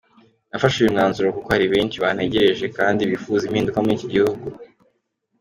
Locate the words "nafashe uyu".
0.49-0.93